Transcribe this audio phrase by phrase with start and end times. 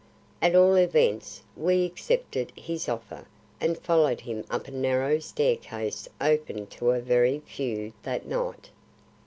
[0.41, 3.27] At all events, we accepted his offer
[3.59, 8.71] and followed him up a narrow staircase open to very few that night.